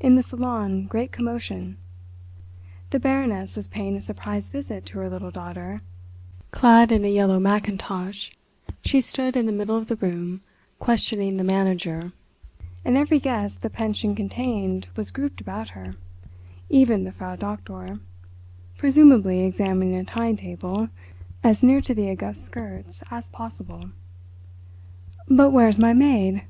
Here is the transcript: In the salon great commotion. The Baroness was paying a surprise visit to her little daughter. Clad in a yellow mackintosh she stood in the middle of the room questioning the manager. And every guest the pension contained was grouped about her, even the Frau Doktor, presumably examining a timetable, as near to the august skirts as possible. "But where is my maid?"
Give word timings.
In 0.00 0.16
the 0.16 0.24
salon 0.24 0.88
great 0.88 1.12
commotion. 1.12 1.76
The 2.90 2.98
Baroness 2.98 3.54
was 3.56 3.68
paying 3.68 3.94
a 3.94 4.02
surprise 4.02 4.50
visit 4.50 4.84
to 4.86 4.98
her 4.98 5.08
little 5.08 5.30
daughter. 5.30 5.78
Clad 6.50 6.90
in 6.90 7.04
a 7.04 7.08
yellow 7.08 7.38
mackintosh 7.38 8.32
she 8.82 9.00
stood 9.00 9.36
in 9.36 9.46
the 9.46 9.52
middle 9.52 9.76
of 9.76 9.86
the 9.86 9.94
room 9.94 10.40
questioning 10.80 11.36
the 11.36 11.44
manager. 11.44 12.12
And 12.84 12.96
every 12.96 13.20
guest 13.20 13.60
the 13.60 13.70
pension 13.70 14.16
contained 14.16 14.88
was 14.96 15.12
grouped 15.12 15.40
about 15.40 15.68
her, 15.78 15.94
even 16.68 17.04
the 17.04 17.12
Frau 17.12 17.36
Doktor, 17.36 18.00
presumably 18.78 19.44
examining 19.44 19.94
a 19.94 20.02
timetable, 20.02 20.88
as 21.44 21.62
near 21.62 21.80
to 21.82 21.94
the 21.94 22.10
august 22.10 22.42
skirts 22.44 23.00
as 23.12 23.28
possible. 23.28 23.92
"But 25.28 25.52
where 25.52 25.68
is 25.68 25.78
my 25.78 25.92
maid?" 25.92 26.42